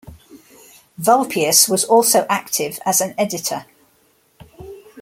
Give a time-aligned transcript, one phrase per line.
[0.97, 3.67] Vulpius was also active as an editor.